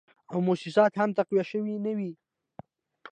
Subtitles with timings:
[0.31, 2.11] او موسسات هم تقویه شوي نه وې